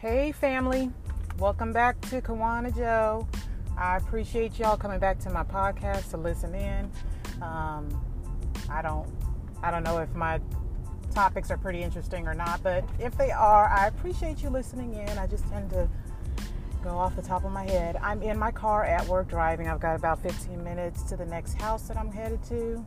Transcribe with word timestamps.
Hey, 0.00 0.32
family. 0.32 0.90
Welcome 1.38 1.74
back 1.74 2.00
to 2.08 2.22
Kawana 2.22 2.74
Joe. 2.74 3.28
I 3.76 3.98
appreciate 3.98 4.58
y'all 4.58 4.78
coming 4.78 4.98
back 4.98 5.18
to 5.18 5.30
my 5.30 5.42
podcast 5.42 6.08
to 6.12 6.16
listen 6.16 6.54
in. 6.54 6.90
Um, 7.42 8.02
I 8.70 8.80
don't, 8.80 9.06
I 9.62 9.70
don't 9.70 9.82
know 9.82 9.98
if 9.98 10.08
my 10.14 10.40
topics 11.14 11.50
are 11.50 11.58
pretty 11.58 11.82
interesting 11.82 12.26
or 12.26 12.32
not, 12.32 12.62
but 12.62 12.82
if 12.98 13.14
they 13.18 13.30
are, 13.30 13.68
I 13.68 13.88
appreciate 13.88 14.42
you 14.42 14.48
listening 14.48 14.94
in. 14.94 15.18
I 15.18 15.26
just 15.26 15.46
tend 15.48 15.68
to 15.68 15.86
go 16.82 16.96
off 16.96 17.14
the 17.14 17.20
top 17.20 17.44
of 17.44 17.52
my 17.52 17.64
head. 17.64 17.98
I'm 18.00 18.22
in 18.22 18.38
my 18.38 18.52
car 18.52 18.86
at 18.86 19.06
work 19.06 19.28
driving. 19.28 19.68
I've 19.68 19.80
got 19.80 19.96
about 19.96 20.22
15 20.22 20.64
minutes 20.64 21.02
to 21.10 21.16
the 21.18 21.26
next 21.26 21.60
house 21.60 21.88
that 21.88 21.98
I'm 21.98 22.10
headed 22.10 22.42
to. 22.44 22.86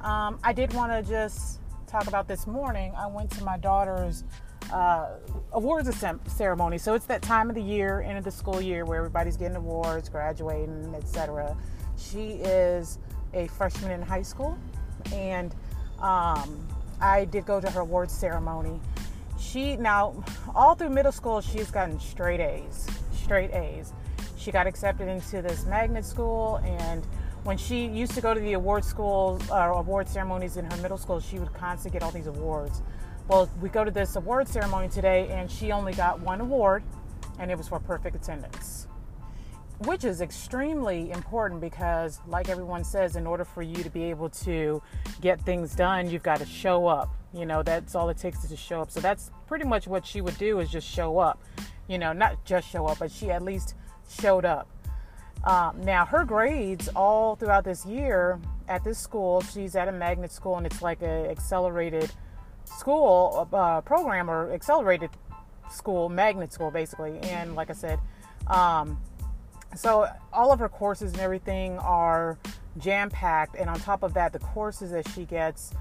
Um, 0.00 0.40
I 0.42 0.52
did 0.52 0.72
want 0.72 0.90
to 0.90 1.08
just 1.08 1.60
talk 1.86 2.08
about 2.08 2.26
this 2.26 2.48
morning. 2.48 2.92
I 2.98 3.06
went 3.06 3.30
to 3.38 3.44
my 3.44 3.56
daughter's 3.56 4.24
uh, 4.72 5.16
awards 5.52 6.04
ceremony. 6.26 6.78
So 6.78 6.94
it's 6.94 7.06
that 7.06 7.22
time 7.22 7.48
of 7.48 7.54
the 7.54 7.62
year, 7.62 8.00
end 8.00 8.18
of 8.18 8.24
the 8.24 8.30
school 8.30 8.60
year, 8.60 8.84
where 8.84 8.98
everybody's 8.98 9.36
getting 9.36 9.56
awards, 9.56 10.08
graduating, 10.08 10.94
etc. 10.94 11.56
She 11.96 12.32
is 12.42 12.98
a 13.34 13.46
freshman 13.48 13.90
in 13.90 14.02
high 14.02 14.22
school, 14.22 14.58
and 15.12 15.54
um, 16.00 16.66
I 17.00 17.26
did 17.26 17.46
go 17.46 17.60
to 17.60 17.70
her 17.70 17.80
awards 17.80 18.12
ceremony. 18.12 18.80
She 19.38 19.76
now 19.76 20.22
all 20.54 20.74
through 20.74 20.90
middle 20.90 21.12
school, 21.12 21.40
she's 21.40 21.70
gotten 21.70 21.98
straight 21.98 22.40
A's, 22.40 22.86
straight 23.12 23.52
A's. 23.52 23.92
She 24.36 24.50
got 24.50 24.66
accepted 24.66 25.08
into 25.08 25.42
this 25.42 25.66
magnet 25.66 26.04
school, 26.04 26.56
and 26.64 27.04
when 27.44 27.56
she 27.56 27.86
used 27.86 28.12
to 28.12 28.20
go 28.20 28.34
to 28.34 28.40
the 28.40 28.54
award 28.54 28.84
school 28.84 29.40
uh, 29.50 29.72
award 29.74 30.08
ceremonies 30.08 30.56
in 30.56 30.64
her 30.70 30.76
middle 30.78 30.98
school, 30.98 31.20
she 31.20 31.38
would 31.38 31.52
constantly 31.54 31.98
get 31.98 32.04
all 32.04 32.10
these 32.12 32.26
awards. 32.26 32.82
Well, 33.30 33.48
we 33.60 33.68
go 33.68 33.84
to 33.84 33.92
this 33.92 34.16
award 34.16 34.48
ceremony 34.48 34.88
today, 34.88 35.28
and 35.30 35.48
she 35.48 35.70
only 35.70 35.92
got 35.92 36.18
one 36.18 36.40
award, 36.40 36.82
and 37.38 37.48
it 37.48 37.56
was 37.56 37.68
for 37.68 37.78
perfect 37.78 38.16
attendance, 38.16 38.88
which 39.84 40.02
is 40.02 40.20
extremely 40.20 41.12
important 41.12 41.60
because, 41.60 42.18
like 42.26 42.48
everyone 42.48 42.82
says, 42.82 43.14
in 43.14 43.28
order 43.28 43.44
for 43.44 43.62
you 43.62 43.84
to 43.84 43.88
be 43.88 44.02
able 44.02 44.30
to 44.30 44.82
get 45.20 45.40
things 45.42 45.76
done, 45.76 46.10
you've 46.10 46.24
got 46.24 46.38
to 46.38 46.44
show 46.44 46.88
up. 46.88 47.14
You 47.32 47.46
know, 47.46 47.62
that's 47.62 47.94
all 47.94 48.08
it 48.08 48.16
takes 48.16 48.42
is 48.42 48.50
to 48.50 48.56
show 48.56 48.80
up. 48.80 48.90
So 48.90 48.98
that's 48.98 49.30
pretty 49.46 49.64
much 49.64 49.86
what 49.86 50.04
she 50.04 50.20
would 50.20 50.36
do 50.36 50.58
is 50.58 50.68
just 50.68 50.88
show 50.88 51.20
up. 51.20 51.40
You 51.86 51.98
know, 51.98 52.12
not 52.12 52.44
just 52.44 52.68
show 52.68 52.86
up, 52.86 52.98
but 52.98 53.12
she 53.12 53.30
at 53.30 53.42
least 53.42 53.76
showed 54.08 54.44
up. 54.44 54.68
Um, 55.44 55.80
now, 55.82 56.04
her 56.04 56.24
grades 56.24 56.88
all 56.96 57.36
throughout 57.36 57.62
this 57.62 57.86
year 57.86 58.40
at 58.66 58.82
this 58.82 58.98
school, 58.98 59.40
she's 59.40 59.76
at 59.76 59.86
a 59.86 59.92
magnet 59.92 60.32
school, 60.32 60.56
and 60.56 60.66
it's 60.66 60.82
like 60.82 61.00
a 61.02 61.30
accelerated 61.30 62.10
school 62.76 63.48
uh, 63.52 63.80
program 63.82 64.30
or 64.30 64.52
accelerated 64.52 65.10
school, 65.70 66.08
magnet 66.08 66.52
school, 66.52 66.70
basically. 66.70 67.18
And 67.20 67.54
like 67.54 67.70
I 67.70 67.74
said, 67.74 67.98
um, 68.46 68.98
so 69.76 70.06
all 70.32 70.52
of 70.52 70.58
her 70.58 70.68
courses 70.68 71.12
and 71.12 71.20
everything 71.20 71.78
are 71.78 72.38
jam 72.78 73.10
packed. 73.10 73.56
And 73.56 73.70
on 73.70 73.78
top 73.80 74.02
of 74.02 74.14
that, 74.14 74.32
the 74.32 74.38
courses 74.38 74.90
that 74.90 75.08
she 75.10 75.24
gets, 75.24 75.72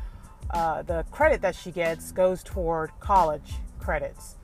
uh, 0.52 0.84
the 0.84 1.06
credit 1.12 1.42
that 1.42 1.56
she 1.56 1.72
gets 1.72 2.12
goes 2.12 2.44
toward 2.44 2.92
college 3.00 3.54
credits. 3.80 4.36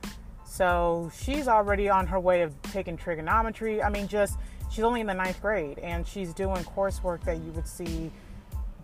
So 0.44 1.10
she's 1.16 1.48
already 1.48 1.88
on 1.88 2.06
her 2.06 2.18
way 2.18 2.42
of 2.42 2.60
taking 2.62 2.96
trigonometry. 2.96 3.82
I 3.82 3.90
mean, 3.90 4.08
just 4.08 4.38
she's 4.70 4.84
only 4.84 5.00
in 5.00 5.06
the 5.06 5.14
ninth 5.14 5.40
grade 5.40 5.78
and 5.78 6.06
she's 6.06 6.32
doing 6.32 6.64
coursework 6.64 7.22
that 7.24 7.38
you 7.38 7.52
would 7.52 7.66
see 7.66 8.10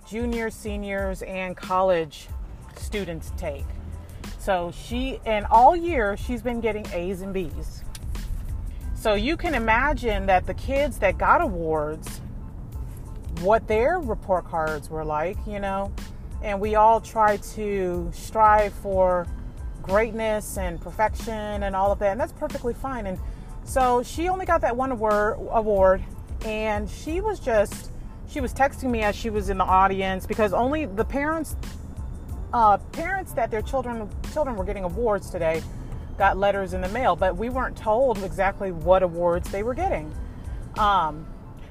juniors, 0.06 0.54
seniors, 0.54 1.22
and 1.22 1.56
college 1.56 2.28
students 2.78 3.32
take. 3.36 3.64
So 4.38 4.72
she, 4.72 5.20
and 5.24 5.46
all 5.50 5.76
year, 5.76 6.16
she's 6.16 6.42
been 6.42 6.60
getting 6.60 6.86
A's 6.92 7.22
and 7.22 7.32
B's. 7.32 7.82
So 8.94 9.14
you 9.14 9.36
can 9.36 9.54
imagine 9.54 10.26
that 10.26 10.46
the 10.46 10.54
kids 10.54 10.98
that 10.98 11.18
got 11.18 11.40
awards, 11.40 12.20
what 13.40 13.66
their 13.66 13.98
report 13.98 14.44
cards 14.44 14.90
were 14.90 15.04
like, 15.04 15.36
you 15.46 15.58
know, 15.58 15.92
and 16.42 16.60
we 16.60 16.74
all 16.74 17.00
try 17.00 17.36
to 17.36 18.10
strive 18.12 18.72
for 18.72 19.26
greatness 19.82 20.56
and 20.58 20.80
perfection 20.80 21.62
and 21.64 21.74
all 21.74 21.92
of 21.92 21.98
that, 21.98 22.12
and 22.12 22.20
that's 22.20 22.32
perfectly 22.32 22.74
fine. 22.74 23.06
And 23.06 23.18
so 23.64 24.02
she 24.02 24.28
only 24.28 24.46
got 24.46 24.60
that 24.60 24.76
one 24.76 24.92
award, 24.92 26.04
and 26.44 26.88
she 26.88 27.20
was 27.20 27.40
just, 27.40 27.90
she 28.28 28.40
was 28.40 28.52
texting 28.52 28.90
me 28.90 29.02
as 29.02 29.14
she 29.14 29.30
was 29.30 29.50
in 29.50 29.58
the 29.58 29.64
audience 29.64 30.26
because 30.26 30.52
only 30.52 30.86
the 30.86 31.04
parents 31.04 31.56
uh, 32.52 32.78
parents 32.92 33.32
that 33.32 33.50
their 33.50 33.62
children 33.62 34.08
children 34.32 34.56
were 34.56 34.64
getting 34.64 34.84
awards 34.84 35.30
today 35.30 35.62
got 36.18 36.36
letters 36.36 36.74
in 36.74 36.80
the 36.80 36.88
mail, 36.90 37.16
but 37.16 37.36
we 37.36 37.48
weren't 37.48 37.76
told 37.76 38.22
exactly 38.22 38.70
what 38.70 39.02
awards 39.02 39.50
they 39.50 39.62
were 39.62 39.74
getting. 39.74 40.14
Um, 40.76 41.26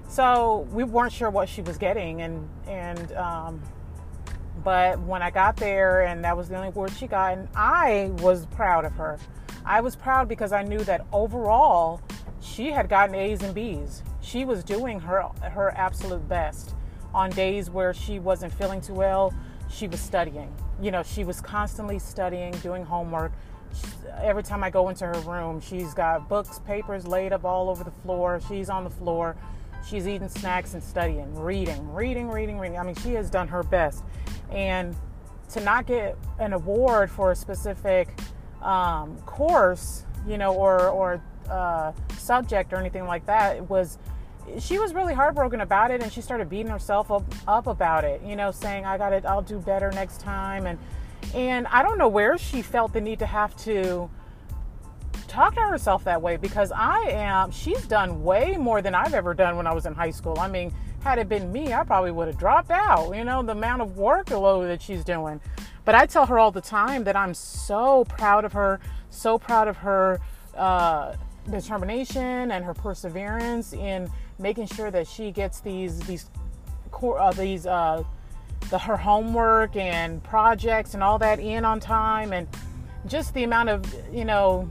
so 0.08 0.68
we 0.72 0.84
weren't 0.84 1.14
sure 1.14 1.30
what 1.30 1.48
she 1.48 1.62
was 1.62 1.78
getting, 1.78 2.22
and 2.22 2.50
and 2.68 3.12
um, 3.14 3.62
but 4.64 5.00
when 5.00 5.22
I 5.22 5.32
got 5.32 5.58
there, 5.58 6.02
and 6.02 6.24
that 6.26 6.36
was 6.36 6.50
the 6.50 6.56
only 6.56 6.70
award 6.70 6.92
she 6.92 7.08
got, 7.08 7.34
and 7.34 7.48
I 7.56 8.12
was 8.20 8.46
proud 8.48 8.86
of 8.86 8.94
her. 8.94 9.20
I 9.64 9.82
was 9.82 9.96
proud 9.96 10.28
because 10.28 10.52
I 10.52 10.64
knew 10.64 10.80
that 10.80 11.06
overall 11.14 12.02
she 12.42 12.72
had 12.72 12.90
gotten 12.90 13.16
A's 13.16 13.42
and 13.44 13.54
B's. 13.54 14.04
She 14.22 14.44
was 14.46 14.64
doing 14.64 15.00
her 15.00 15.22
her 15.42 15.72
absolute 15.78 16.28
best 16.28 16.76
on 17.14 17.30
days 17.30 17.70
where 17.70 17.94
she 17.94 18.20
wasn't 18.20 18.54
feeling 18.54 18.82
too 18.82 18.94
well 18.94 19.34
she 19.72 19.88
was 19.88 20.00
studying. 20.00 20.54
You 20.82 20.92
know, 20.92 21.04
she 21.04 21.24
was 21.24 21.42
constantly 21.42 22.00
studying, 22.00 22.52
doing 22.64 22.84
homework. 22.84 23.32
Every 24.22 24.44
time 24.44 24.64
I 24.64 24.70
go 24.70 24.90
into 24.90 25.06
her 25.06 25.20
room, 25.22 25.62
she's 25.62 25.94
got 25.94 26.28
books, 26.28 26.60
papers 26.60 27.08
laid 27.08 27.32
up 27.32 27.46
all 27.46 27.70
over 27.70 27.84
the 27.84 27.92
floor. 27.92 28.42
She's 28.48 28.70
on 28.70 28.84
the 28.84 28.90
floor. 28.90 29.36
She's 29.88 30.08
eating 30.08 30.30
snacks 30.30 30.74
and 30.74 30.84
studying, 30.84 31.34
reading, 31.36 31.92
reading, 31.92 32.30
reading, 32.30 32.60
reading. 32.60 32.78
I 32.78 32.84
mean, 32.84 32.96
she 32.96 33.14
has 33.14 33.30
done 33.30 33.48
her 33.48 33.64
best. 33.64 34.04
And 34.52 34.96
to 35.50 35.62
not 35.62 35.88
get 35.88 36.18
an 36.40 36.54
award 36.54 37.10
for 37.10 37.32
a 37.32 37.36
specific 37.36 38.10
um, 38.62 39.18
course, 39.22 40.04
you 40.28 40.38
know, 40.38 40.54
or, 40.54 40.90
or 40.90 41.22
uh, 41.50 41.94
subject 42.18 42.74
or 42.74 42.78
anything 42.78 43.06
like 43.06 43.26
that 43.26 43.70
was 43.70 43.98
she 44.60 44.80
was 44.80 44.94
really 44.94 45.14
heartbroken 45.14 45.62
about 45.62 45.92
it 45.92 46.02
and 46.02 46.12
she 46.12 46.22
started 46.22 46.50
beating 46.50 46.72
herself 46.72 47.12
up, 47.12 47.24
up 47.48 47.68
about 47.68 48.04
it 48.04 48.22
you 48.24 48.36
know 48.36 48.52
saying 48.52 48.86
i 48.86 48.98
got 48.98 49.14
it 49.14 49.26
i'll 49.26 49.42
do 49.42 49.60
better 49.60 49.92
next 49.92 50.20
time 50.20 50.66
and 50.66 50.80
and 51.34 51.68
i 51.68 51.82
don't 51.82 51.98
know 51.98 52.08
where 52.08 52.38
she 52.38 52.62
felt 52.62 52.94
the 52.94 53.02
need 53.02 53.20
to 53.20 53.26
have 53.26 53.56
to 53.56 54.10
talk 55.28 55.56
to 55.56 55.62
herself 55.62 56.04
that 56.04 56.22
way 56.22 56.36
because 56.38 56.72
i 56.76 57.00
am 57.10 57.52
she's 57.52 57.86
done 57.88 58.24
way 58.24 58.58
more 58.58 58.82
than 58.82 58.94
i've 58.94 59.14
ever 59.14 59.34
done 59.34 59.56
when 59.56 59.68
i 59.68 59.74
was 59.74 59.86
in 59.86 59.94
high 59.94 60.12
school. 60.12 60.38
I 60.40 60.48
mean 60.48 60.74
had 61.02 61.18
it 61.18 61.30
been 61.30 61.52
me 61.52 61.74
i 61.74 61.84
probably 61.84 62.12
would 62.12 62.28
have 62.28 62.38
dropped 62.38 62.72
out 62.72 63.16
you 63.16 63.24
know 63.24 63.42
the 63.42 63.54
amount 63.54 63.82
of 63.82 63.90
workload 63.92 64.68
that 64.68 64.82
she's 64.82 65.04
doing. 65.04 65.40
But 65.86 65.96
i 65.96 66.06
tell 66.06 66.26
her 66.26 66.38
all 66.38 66.52
the 66.52 66.62
time 66.62 67.06
that 67.06 67.16
i'm 67.16 67.34
so 67.34 68.06
proud 68.06 68.46
of 68.46 68.54
her 68.54 68.80
so 69.10 69.38
proud 69.38 69.68
of 69.68 69.78
her 69.78 70.20
uh, 70.56 71.16
determination 71.50 72.52
and 72.52 72.64
her 72.66 72.74
perseverance 72.74 73.74
in 73.74 74.12
making 74.40 74.68
sure 74.68 74.92
that 74.92 75.08
she 75.08 75.32
gets 75.32 75.60
these 75.60 76.00
these 76.02 76.30
uh, 77.04 77.32
these 77.32 77.66
uh, 77.66 78.04
the 78.70 78.78
her 78.78 78.98
homework 78.98 79.76
and 79.76 80.24
projects 80.24 80.94
and 80.94 81.04
all 81.04 81.18
that 81.18 81.40
in 81.40 81.66
on 81.66 81.80
time 81.80 82.34
and 82.34 82.48
just 83.08 83.34
the 83.34 83.44
amount 83.44 83.70
of 83.70 83.84
you 84.14 84.26
know 84.26 84.70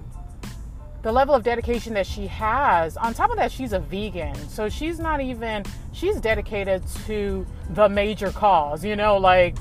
the 1.02 1.10
level 1.10 1.34
of 1.34 1.42
dedication 1.42 1.94
that 1.94 2.06
she 2.06 2.26
has. 2.26 2.98
On 2.98 3.14
top 3.14 3.30
of 3.30 3.36
that 3.36 3.50
she's 3.50 3.72
a 3.72 3.80
vegan 3.80 4.34
so 4.48 4.68
she's 4.68 4.98
not 4.98 5.20
even 5.20 5.64
she's 5.92 6.20
dedicated 6.20 6.86
to 7.06 7.46
the 7.70 7.88
major 7.88 8.30
cause 8.30 8.84
you 8.84 8.96
know 8.96 9.16
like 9.16 9.56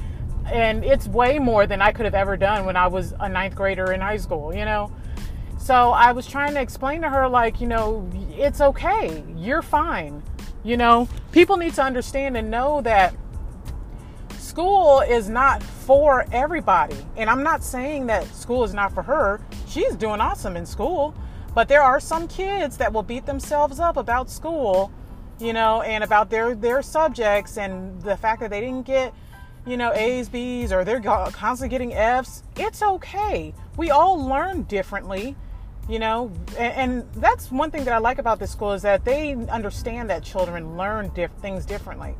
and 0.45 0.83
it's 0.83 1.07
way 1.07 1.37
more 1.37 1.67
than 1.67 1.81
i 1.81 1.91
could 1.91 2.05
have 2.05 2.15
ever 2.15 2.35
done 2.35 2.65
when 2.65 2.75
i 2.75 2.87
was 2.87 3.13
a 3.19 3.29
ninth 3.29 3.55
grader 3.55 3.91
in 3.91 4.01
high 4.01 4.17
school 4.17 4.53
you 4.53 4.65
know? 4.65 4.91
So 5.59 5.91
I 5.91 6.13
was 6.13 6.25
trying 6.25 6.53
to 6.53 6.61
explain 6.61 7.01
to 7.01 7.09
her, 7.09 7.27
like, 7.27 7.59
you 7.59 7.67
know, 7.67 8.09
it's 8.39 8.61
okay. 8.61 9.23
You're 9.35 9.61
fine. 9.61 10.23
You 10.63 10.77
know, 10.77 11.07
people 11.31 11.57
need 11.57 11.73
to 11.75 11.83
understand 11.83 12.37
and 12.37 12.49
know 12.49 12.81
that 12.81 13.13
school 14.37 15.01
is 15.01 15.29
not 15.29 15.61
for 15.61 16.25
everybody. 16.31 16.97
And 17.17 17.29
I'm 17.29 17.43
not 17.43 17.63
saying 17.63 18.07
that 18.07 18.25
school 18.33 18.63
is 18.63 18.73
not 18.73 18.93
for 18.93 19.03
her. 19.03 19.41
She's 19.67 19.95
doing 19.95 20.21
awesome 20.21 20.55
in 20.55 20.65
school. 20.65 21.13
But 21.53 21.67
there 21.67 21.81
are 21.81 21.99
some 21.99 22.27
kids 22.27 22.77
that 22.77 22.93
will 22.93 23.03
beat 23.03 23.25
themselves 23.25 23.79
up 23.79 23.97
about 23.97 24.29
school, 24.29 24.91
you 25.39 25.51
know, 25.51 25.81
and 25.81 26.03
about 26.03 26.29
their 26.29 26.55
their 26.55 26.81
subjects 26.81 27.57
and 27.57 28.01
the 28.01 28.15
fact 28.15 28.39
that 28.41 28.51
they 28.51 28.61
didn't 28.61 28.85
get, 28.85 29.13
you 29.65 29.75
know, 29.75 29.91
A's, 29.93 30.29
B's, 30.29 30.71
or 30.71 30.85
they're 30.85 31.01
constantly 31.01 31.69
getting 31.69 31.93
F's. 31.93 32.43
It's 32.55 32.83
okay. 32.83 33.53
We 33.77 33.89
all 33.89 34.23
learn 34.23 34.63
differently 34.63 35.35
you 35.89 35.99
know 35.99 36.31
and, 36.57 36.73
and, 36.93 37.13
that's 37.15 37.51
one 37.51 37.71
thing 37.71 37.83
that 37.83 37.93
i 37.93 37.97
like 37.97 38.19
about 38.19 38.39
this 38.39 38.51
school 38.51 38.71
is 38.71 38.81
that 38.83 39.03
they 39.03 39.33
understand 39.33 40.09
that 40.09 40.23
children 40.23 40.77
learn 40.77 41.09
diff- 41.15 41.31
things 41.41 41.65
differently 41.65 42.15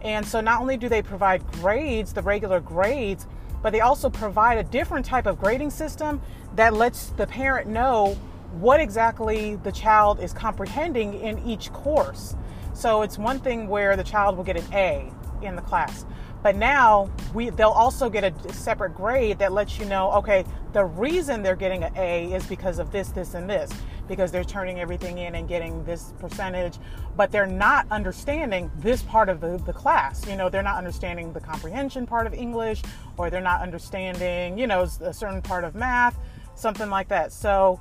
and 0.00 0.26
so 0.26 0.40
not 0.40 0.60
only 0.60 0.76
do 0.76 0.88
they 0.88 1.02
provide 1.02 1.46
grades 1.52 2.12
the 2.12 2.22
regular 2.22 2.58
grades 2.58 3.26
but 3.62 3.70
they 3.70 3.80
also 3.80 4.10
provide 4.10 4.58
a 4.58 4.64
different 4.64 5.06
type 5.06 5.26
of 5.26 5.38
grading 5.38 5.70
system 5.70 6.20
that 6.56 6.74
lets 6.74 7.06
the 7.10 7.26
parent 7.26 7.68
know 7.68 8.16
what 8.52 8.80
exactly 8.80 9.56
the 9.56 9.72
child 9.72 10.20
is 10.20 10.32
comprehending 10.32 11.14
in 11.20 11.38
each 11.46 11.72
course. 11.72 12.34
So 12.74 13.02
it's 13.02 13.18
one 13.18 13.38
thing 13.38 13.68
where 13.68 13.96
the 13.96 14.04
child 14.04 14.36
will 14.36 14.44
get 14.44 14.56
an 14.56 14.64
A 14.72 15.10
in 15.42 15.56
the 15.56 15.62
class. 15.62 16.04
But 16.42 16.56
now 16.56 17.10
we 17.34 17.50
they'll 17.50 17.70
also 17.70 18.10
get 18.10 18.24
a 18.24 18.52
separate 18.52 18.94
grade 18.94 19.38
that 19.38 19.52
lets 19.52 19.78
you 19.78 19.84
know, 19.84 20.10
okay, 20.12 20.44
the 20.72 20.84
reason 20.84 21.42
they're 21.42 21.56
getting 21.56 21.84
an 21.84 21.92
A 21.96 22.32
is 22.32 22.46
because 22.46 22.78
of 22.78 22.90
this, 22.90 23.08
this, 23.08 23.34
and 23.34 23.48
this, 23.48 23.70
because 24.08 24.32
they're 24.32 24.44
turning 24.44 24.80
everything 24.80 25.18
in 25.18 25.34
and 25.34 25.48
getting 25.48 25.84
this 25.84 26.12
percentage, 26.18 26.78
but 27.16 27.30
they're 27.30 27.46
not 27.46 27.86
understanding 27.90 28.70
this 28.78 29.02
part 29.02 29.28
of 29.28 29.40
the, 29.40 29.58
the 29.66 29.72
class. 29.72 30.26
You 30.26 30.36
know, 30.36 30.48
they're 30.48 30.62
not 30.62 30.78
understanding 30.78 31.32
the 31.32 31.40
comprehension 31.40 32.06
part 32.06 32.26
of 32.26 32.34
English, 32.34 32.82
or 33.16 33.30
they're 33.30 33.40
not 33.40 33.60
understanding, 33.60 34.58
you 34.58 34.66
know, 34.66 34.82
a 34.82 35.12
certain 35.12 35.42
part 35.42 35.64
of 35.64 35.74
math, 35.74 36.18
something 36.54 36.90
like 36.90 37.08
that. 37.08 37.32
So 37.32 37.80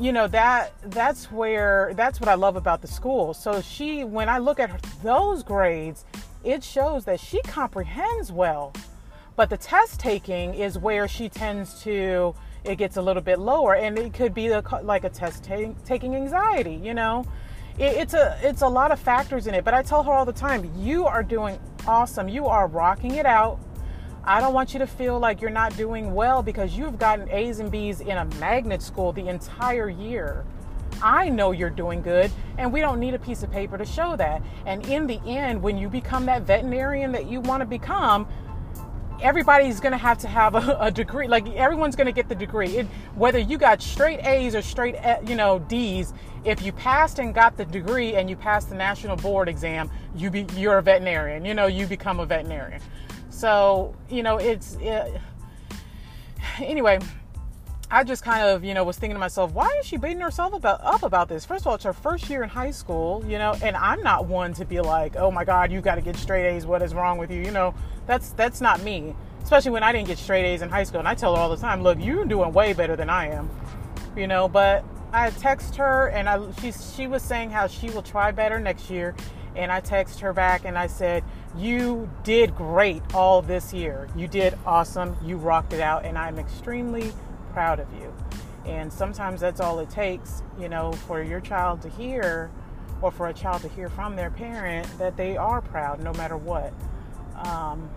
you 0.00 0.12
know 0.12 0.28
that 0.28 0.74
that's 0.92 1.32
where 1.32 1.92
that's 1.96 2.20
what 2.20 2.28
I 2.28 2.34
love 2.34 2.54
about 2.54 2.82
the 2.82 2.86
school. 2.86 3.34
So 3.34 3.60
she 3.60 4.04
when 4.04 4.28
I 4.28 4.38
look 4.38 4.60
at 4.60 4.70
her, 4.70 4.78
those 5.02 5.42
grades, 5.42 6.04
it 6.44 6.62
shows 6.62 7.04
that 7.04 7.20
she 7.20 7.40
comprehends 7.42 8.32
well. 8.32 8.72
But 9.36 9.50
the 9.50 9.56
test 9.56 10.00
taking 10.00 10.54
is 10.54 10.78
where 10.78 11.06
she 11.08 11.28
tends 11.28 11.82
to 11.82 12.34
it 12.64 12.76
gets 12.76 12.96
a 12.96 13.02
little 13.02 13.22
bit 13.22 13.38
lower 13.38 13.76
and 13.76 13.98
it 13.98 14.12
could 14.12 14.34
be 14.34 14.48
a, 14.48 14.62
like 14.82 15.04
a 15.04 15.08
test 15.08 15.44
taking 15.44 16.14
anxiety, 16.16 16.74
you 16.74 16.92
know. 16.92 17.24
It, 17.78 17.96
it's 17.96 18.14
a 18.14 18.38
it's 18.42 18.62
a 18.62 18.68
lot 18.68 18.90
of 18.90 18.98
factors 18.98 19.46
in 19.46 19.54
it, 19.54 19.64
but 19.64 19.74
I 19.74 19.82
tell 19.82 20.02
her 20.02 20.12
all 20.12 20.24
the 20.24 20.32
time, 20.32 20.70
you 20.76 21.06
are 21.06 21.22
doing 21.22 21.58
awesome. 21.86 22.28
You 22.28 22.46
are 22.46 22.66
rocking 22.66 23.14
it 23.14 23.26
out 23.26 23.60
I 24.28 24.42
don't 24.42 24.52
want 24.52 24.74
you 24.74 24.78
to 24.80 24.86
feel 24.86 25.18
like 25.18 25.40
you're 25.40 25.48
not 25.48 25.74
doing 25.78 26.12
well 26.12 26.42
because 26.42 26.76
you've 26.76 26.98
gotten 26.98 27.30
A's 27.30 27.60
and 27.60 27.70
B's 27.70 28.02
in 28.02 28.18
a 28.18 28.26
magnet 28.38 28.82
school 28.82 29.10
the 29.10 29.26
entire 29.26 29.88
year. 29.88 30.44
I 31.02 31.28
know 31.28 31.52
you're 31.52 31.70
doing 31.70 32.02
good, 32.02 32.30
and 32.56 32.72
we 32.72 32.80
don't 32.80 33.00
need 33.00 33.14
a 33.14 33.18
piece 33.18 33.42
of 33.42 33.50
paper 33.50 33.78
to 33.78 33.84
show 33.84 34.16
that. 34.16 34.42
And 34.66 34.84
in 34.86 35.06
the 35.06 35.20
end, 35.26 35.62
when 35.62 35.78
you 35.78 35.88
become 35.88 36.26
that 36.26 36.42
veterinarian 36.42 37.12
that 37.12 37.26
you 37.26 37.40
want 37.40 37.60
to 37.60 37.66
become, 37.66 38.26
everybody's 39.20 39.80
going 39.80 39.92
to 39.92 39.98
have 39.98 40.18
to 40.18 40.28
have 40.28 40.54
a, 40.54 40.76
a 40.80 40.90
degree. 40.90 41.28
Like 41.28 41.48
everyone's 41.54 41.96
going 41.96 42.06
to 42.06 42.12
get 42.12 42.28
the 42.28 42.34
degree. 42.34 42.78
It, 42.78 42.86
whether 43.14 43.38
you 43.38 43.58
got 43.58 43.82
straight 43.82 44.24
A's 44.24 44.54
or 44.54 44.62
straight, 44.62 44.94
eh, 44.96 45.20
you 45.26 45.34
know, 45.34 45.58
D's, 45.58 46.12
if 46.44 46.62
you 46.62 46.72
passed 46.72 47.18
and 47.18 47.34
got 47.34 47.56
the 47.56 47.64
degree 47.64 48.14
and 48.14 48.30
you 48.30 48.36
passed 48.36 48.68
the 48.68 48.76
national 48.76 49.16
board 49.16 49.48
exam, 49.48 49.90
you 50.14 50.30
be 50.30 50.46
you're 50.56 50.78
a 50.78 50.82
veterinarian. 50.82 51.44
You 51.44 51.54
know, 51.54 51.66
you 51.66 51.86
become 51.86 52.20
a 52.20 52.26
veterinarian. 52.26 52.80
So, 53.30 53.94
you 54.08 54.22
know, 54.22 54.38
it's 54.38 54.76
it, 54.80 55.20
anyway. 56.60 56.98
I 57.90 58.04
just 58.04 58.22
kind 58.22 58.46
of, 58.46 58.64
you 58.64 58.74
know, 58.74 58.84
was 58.84 58.98
thinking 58.98 59.14
to 59.14 59.18
myself, 59.18 59.52
why 59.52 59.68
is 59.80 59.86
she 59.86 59.96
beating 59.96 60.20
herself 60.20 60.52
about, 60.52 60.84
up 60.84 61.02
about 61.02 61.28
this? 61.28 61.46
First 61.46 61.62
of 61.62 61.68
all, 61.68 61.74
it's 61.76 61.84
her 61.84 61.94
first 61.94 62.28
year 62.28 62.42
in 62.42 62.50
high 62.50 62.70
school, 62.70 63.24
you 63.26 63.38
know, 63.38 63.56
and 63.62 63.74
I'm 63.76 64.02
not 64.02 64.26
one 64.26 64.52
to 64.54 64.66
be 64.66 64.80
like, 64.80 65.16
oh 65.16 65.30
my 65.30 65.42
God, 65.42 65.72
you 65.72 65.80
got 65.80 65.94
to 65.94 66.02
get 66.02 66.16
straight 66.16 66.46
A's. 66.46 66.66
What 66.66 66.82
is 66.82 66.92
wrong 66.92 67.16
with 67.16 67.30
you? 67.30 67.40
You 67.40 67.50
know, 67.50 67.74
that's 68.06 68.30
that's 68.30 68.60
not 68.60 68.82
me. 68.82 69.16
Especially 69.42 69.70
when 69.70 69.82
I 69.82 69.92
didn't 69.92 70.06
get 70.06 70.18
straight 70.18 70.44
A's 70.44 70.60
in 70.60 70.68
high 70.68 70.82
school, 70.82 70.98
and 70.98 71.08
I 71.08 71.14
tell 71.14 71.34
her 71.34 71.40
all 71.40 71.48
the 71.48 71.56
time, 71.56 71.82
look, 71.82 71.98
you're 71.98 72.26
doing 72.26 72.52
way 72.52 72.74
better 72.74 72.94
than 72.94 73.08
I 73.08 73.28
am, 73.28 73.48
you 74.14 74.26
know. 74.26 74.48
But 74.48 74.84
I 75.10 75.30
text 75.30 75.76
her, 75.76 76.08
and 76.08 76.28
I 76.28 76.50
she 76.60 76.72
she 76.72 77.06
was 77.06 77.22
saying 77.22 77.50
how 77.50 77.68
she 77.68 77.88
will 77.88 78.02
try 78.02 78.30
better 78.32 78.58
next 78.58 78.90
year, 78.90 79.14
and 79.56 79.72
I 79.72 79.80
text 79.80 80.20
her 80.20 80.34
back, 80.34 80.66
and 80.66 80.76
I 80.76 80.88
said, 80.88 81.24
you 81.56 82.10
did 82.22 82.54
great 82.54 83.02
all 83.14 83.40
this 83.40 83.72
year. 83.72 84.08
You 84.14 84.28
did 84.28 84.58
awesome. 84.66 85.16
You 85.24 85.38
rocked 85.38 85.72
it 85.72 85.80
out, 85.80 86.04
and 86.04 86.18
I'm 86.18 86.38
extremely 86.38 87.14
proud 87.58 87.80
of 87.80 87.92
you. 87.92 88.14
And 88.66 88.92
sometimes 88.92 89.40
that's 89.40 89.60
all 89.60 89.80
it 89.80 89.90
takes, 89.90 90.44
you 90.60 90.68
know, 90.68 90.92
for 90.92 91.24
your 91.24 91.40
child 91.40 91.82
to 91.82 91.88
hear 91.88 92.52
or 93.02 93.10
for 93.10 93.26
a 93.26 93.34
child 93.34 93.62
to 93.62 93.68
hear 93.68 93.88
from 93.88 94.14
their 94.14 94.30
parent 94.30 94.86
that 94.98 95.16
they 95.16 95.36
are 95.36 95.60
proud 95.60 96.00
no 96.00 96.12
matter 96.12 96.36
what. 96.36 96.72
Um, 97.34 97.90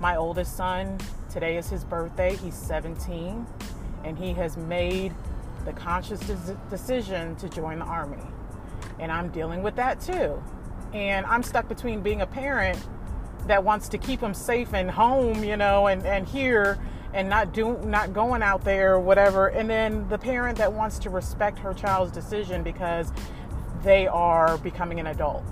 my 0.00 0.16
oldest 0.16 0.54
son, 0.54 0.98
today 1.30 1.56
is 1.56 1.70
his 1.70 1.82
birthday. 1.82 2.36
He's 2.36 2.54
17, 2.54 3.46
and 4.04 4.18
he 4.18 4.34
has 4.34 4.58
made 4.58 5.14
the 5.64 5.72
conscious 5.72 6.20
decision 6.68 7.34
to 7.36 7.48
join 7.48 7.78
the 7.78 7.86
Army. 7.86 8.22
And 8.98 9.10
I'm 9.10 9.30
dealing 9.30 9.62
with 9.62 9.76
that 9.76 9.98
too 9.98 10.42
and 10.92 11.24
I'm 11.26 11.42
stuck 11.42 11.68
between 11.68 12.02
being 12.02 12.20
a 12.20 12.26
parent 12.26 12.78
that 13.46 13.64
wants 13.64 13.88
to 13.88 13.98
keep 13.98 14.20
them 14.20 14.34
safe 14.34 14.74
and 14.74 14.90
home, 14.90 15.42
you 15.42 15.56
know, 15.56 15.86
and, 15.86 16.04
and 16.04 16.28
here 16.28 16.78
and 17.14 17.28
not 17.28 17.52
do 17.52 17.78
not 17.84 18.12
going 18.12 18.42
out 18.42 18.64
there 18.64 18.94
or 18.94 19.00
whatever, 19.00 19.48
and 19.48 19.68
then 19.68 20.08
the 20.08 20.18
parent 20.18 20.58
that 20.58 20.72
wants 20.72 20.98
to 21.00 21.10
respect 21.10 21.58
her 21.58 21.74
child's 21.74 22.12
decision 22.12 22.62
because 22.62 23.12
they 23.82 24.06
are 24.06 24.58
becoming 24.58 25.00
an 25.00 25.08
adult. 25.08 25.44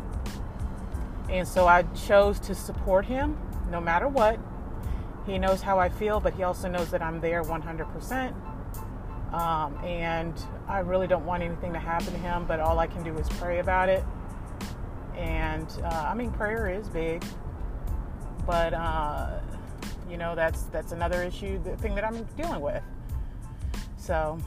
And 1.28 1.46
so 1.46 1.66
I 1.66 1.82
chose 2.06 2.40
to 2.40 2.54
support 2.54 3.04
him 3.04 3.36
no 3.70 3.80
matter 3.80 4.08
what. 4.08 4.38
He 5.26 5.38
knows 5.38 5.60
how 5.60 5.78
I 5.78 5.88
feel, 5.88 6.18
but 6.18 6.34
he 6.34 6.42
also 6.42 6.68
knows 6.68 6.90
that 6.90 7.02
I'm 7.02 7.20
there 7.20 7.42
100%. 7.42 8.34
Um, 9.32 9.76
and 9.84 10.34
I 10.66 10.80
really 10.80 11.06
don't 11.06 11.24
want 11.24 11.42
anything 11.42 11.72
to 11.74 11.78
happen 11.78 12.06
to 12.06 12.18
him, 12.18 12.46
but 12.46 12.58
all 12.58 12.78
I 12.78 12.86
can 12.86 13.04
do 13.04 13.16
is 13.16 13.28
pray 13.28 13.60
about 13.60 13.88
it 13.88 14.02
and 15.20 15.68
uh, 15.84 16.06
I 16.08 16.14
mean 16.14 16.32
prayer 16.32 16.68
is 16.68 16.88
big, 16.88 17.22
but 18.46 18.72
uh, 18.72 19.40
you 20.10 20.16
know 20.16 20.34
that's 20.34 20.62
that's 20.64 20.92
another 20.92 21.22
issue, 21.22 21.62
the 21.62 21.76
thing 21.76 21.94
that 21.94 22.04
I'm 22.04 22.24
dealing 22.36 22.60
with. 22.60 22.82
So, 23.96 24.38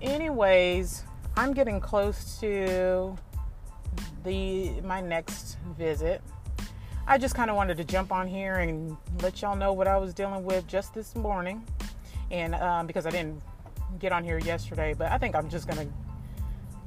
anyways, 0.00 1.04
I'm 1.36 1.52
getting 1.52 1.80
close 1.80 2.38
to 2.40 3.16
the 4.24 4.80
my 4.82 5.00
next 5.00 5.58
visit. 5.76 6.22
I 7.06 7.18
just 7.18 7.34
kind 7.34 7.50
of 7.50 7.56
wanted 7.56 7.76
to 7.78 7.84
jump 7.84 8.12
on 8.12 8.28
here 8.28 8.60
and 8.60 8.96
let 9.22 9.42
y'all 9.42 9.56
know 9.56 9.72
what 9.72 9.88
I 9.88 9.96
was 9.98 10.14
dealing 10.14 10.44
with 10.44 10.66
just 10.66 10.94
this 10.94 11.14
morning, 11.14 11.66
and 12.30 12.54
um, 12.54 12.86
because 12.86 13.06
I 13.06 13.10
didn't 13.10 13.42
get 13.98 14.12
on 14.12 14.24
here 14.24 14.38
yesterday, 14.38 14.94
but 14.94 15.10
I 15.10 15.18
think 15.18 15.34
I'm 15.34 15.50
just 15.50 15.68
gonna 15.68 15.88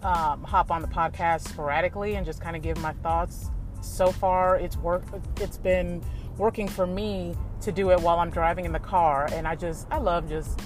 um, 0.01 0.43
hop 0.43 0.71
on 0.71 0.81
the 0.81 0.87
podcast 0.87 1.47
sporadically 1.49 2.15
and 2.15 2.25
just 2.25 2.41
kind 2.41 2.55
of 2.55 2.61
give 2.61 2.77
my 2.79 2.93
thoughts. 2.93 3.49
So 3.81 4.11
far, 4.11 4.57
it's 4.57 4.77
worked. 4.77 5.13
It's 5.39 5.57
been 5.57 6.01
working 6.37 6.67
for 6.67 6.87
me 6.87 7.35
to 7.61 7.71
do 7.71 7.91
it 7.91 7.99
while 7.99 8.19
I'm 8.19 8.29
driving 8.29 8.65
in 8.65 8.71
the 8.71 8.79
car, 8.79 9.27
and 9.31 9.47
I 9.47 9.55
just 9.55 9.87
I 9.91 9.97
love 9.97 10.29
just 10.29 10.59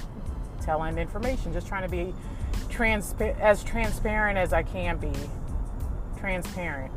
telling 0.62 0.98
information, 0.98 1.54
just 1.54 1.68
trying 1.68 1.84
to 1.84 1.90
be 1.90 2.14
transpa- 2.70 3.40
as 3.40 3.64
transparent 3.64 4.38
as 4.38 4.54
I 4.54 4.64
can 4.64 4.98
be. 4.98 5.12
Transparent. 6.18 6.94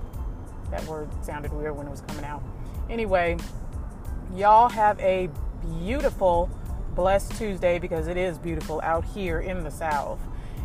That 0.70 0.84
word 0.86 1.08
sounded 1.24 1.52
weird 1.52 1.76
when 1.76 1.86
it 1.86 1.90
was 1.90 2.00
coming 2.02 2.24
out. 2.24 2.42
Anyway, 2.90 3.36
y'all 4.34 4.68
have 4.68 4.98
a 5.00 5.28
beautiful, 5.78 6.50
blessed 6.94 7.32
Tuesday 7.36 7.78
because 7.78 8.08
it 8.08 8.16
is 8.16 8.38
beautiful 8.38 8.80
out 8.82 9.04
here 9.04 9.40
in 9.40 9.62
the 9.62 9.70
South 9.70 10.18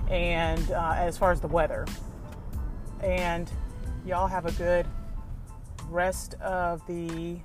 and 0.09 0.71
uh, 0.71 0.93
as 0.95 1.17
far 1.17 1.31
as 1.31 1.41
the 1.41 1.47
weather. 1.47 1.85
And 3.01 3.49
y'all 4.05 4.27
have 4.27 4.45
a 4.45 4.51
good 4.53 4.87
rest 5.89 6.33
of 6.35 6.85
the 6.87 7.37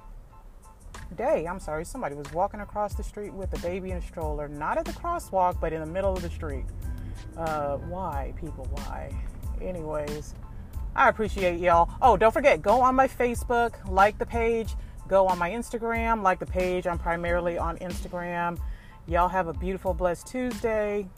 day. 1.12 1.46
I'm 1.46 1.60
sorry, 1.60 1.84
somebody 1.84 2.14
was 2.14 2.30
walking 2.32 2.60
across 2.60 2.94
the 2.94 3.02
street 3.02 3.32
with 3.32 3.52
a 3.56 3.60
baby 3.60 3.90
in 3.90 3.98
a 3.98 4.02
stroller, 4.02 4.48
not 4.48 4.78
at 4.78 4.84
the 4.84 4.92
crosswalk, 4.92 5.60
but 5.60 5.72
in 5.72 5.80
the 5.80 5.86
middle 5.86 6.12
of 6.12 6.22
the 6.22 6.30
street. 6.30 6.64
Uh, 7.36 7.76
why, 7.76 8.34
people? 8.40 8.66
Why? 8.70 9.14
Anyways, 9.60 10.34
I 10.94 11.08
appreciate 11.08 11.60
y'all. 11.60 11.90
Oh, 12.02 12.16
don't 12.16 12.32
forget, 12.32 12.62
go 12.62 12.80
on 12.80 12.94
my 12.94 13.08
Facebook, 13.08 13.74
like 13.88 14.18
the 14.18 14.26
page, 14.26 14.74
go 15.08 15.26
on 15.26 15.38
my 15.38 15.50
Instagram, 15.50 16.22
like 16.22 16.38
the 16.38 16.46
page. 16.46 16.86
I'm 16.86 16.98
primarily 16.98 17.58
on 17.58 17.78
Instagram. 17.78 18.58
Y'all 19.06 19.28
have 19.28 19.48
a 19.48 19.54
beautiful, 19.54 19.94
blessed 19.94 20.26
Tuesday. 20.26 21.08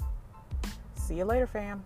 See 0.94 1.16
you 1.16 1.24
later, 1.24 1.46
fam. 1.46 1.84